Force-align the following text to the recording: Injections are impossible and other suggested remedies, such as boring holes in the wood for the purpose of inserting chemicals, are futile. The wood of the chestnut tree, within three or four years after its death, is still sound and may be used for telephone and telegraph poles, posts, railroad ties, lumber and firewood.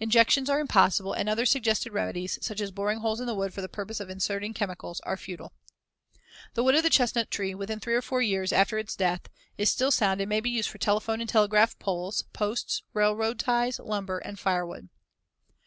Injections 0.00 0.48
are 0.48 0.58
impossible 0.58 1.12
and 1.12 1.28
other 1.28 1.44
suggested 1.44 1.92
remedies, 1.92 2.38
such 2.40 2.62
as 2.62 2.70
boring 2.70 3.00
holes 3.00 3.20
in 3.20 3.26
the 3.26 3.34
wood 3.34 3.52
for 3.52 3.60
the 3.60 3.68
purpose 3.68 4.00
of 4.00 4.08
inserting 4.08 4.54
chemicals, 4.54 5.00
are 5.00 5.18
futile. 5.18 5.52
The 6.54 6.64
wood 6.64 6.76
of 6.76 6.82
the 6.82 6.88
chestnut 6.88 7.30
tree, 7.30 7.54
within 7.54 7.78
three 7.78 7.94
or 7.94 8.00
four 8.00 8.22
years 8.22 8.54
after 8.54 8.78
its 8.78 8.96
death, 8.96 9.28
is 9.58 9.70
still 9.70 9.90
sound 9.90 10.22
and 10.22 10.30
may 10.30 10.40
be 10.40 10.48
used 10.48 10.70
for 10.70 10.78
telephone 10.78 11.20
and 11.20 11.28
telegraph 11.28 11.78
poles, 11.78 12.22
posts, 12.32 12.84
railroad 12.94 13.38
ties, 13.38 13.78
lumber 13.78 14.16
and 14.16 14.38
firewood. 14.38 14.88